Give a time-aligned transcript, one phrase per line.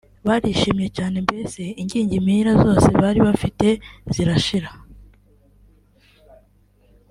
[0.27, 3.67] Barishimye cyane mbese ingingimira zose bari bafite
[4.13, 4.69] zirashira